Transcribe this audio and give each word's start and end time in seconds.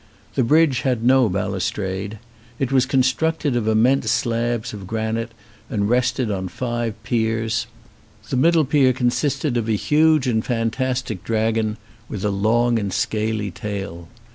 The 0.33 0.43
bridge 0.43 0.79
had 0.81 1.03
no 1.03 1.29
balus 1.29 1.69
trade. 1.69 2.17
It 2.57 2.71
was 2.71 2.87
constructed 2.87 3.55
of 3.55 3.67
immense 3.67 4.09
slabs 4.09 4.73
of 4.73 4.87
granite 4.87 5.31
and 5.69 5.87
rested 5.87 6.31
on 6.31 6.47
five 6.47 6.95
piers; 7.03 7.67
the 8.31 8.35
middle 8.35 8.65
pier 8.65 8.93
consisted 8.93 9.57
of 9.57 9.69
a 9.69 9.73
huge 9.73 10.25
and 10.25 10.43
fantastic 10.43 11.23
dragon 11.23 11.77
with 12.09 12.21
a 12.25 12.29
207 12.29 12.33
ON 12.33 12.39
A 12.39 12.39
CHINESE 12.39 12.41
SCREEN 12.41 12.49
long 12.49 12.79
and 12.79 12.91
scaly 13.31 13.51
tail. 13.51 14.07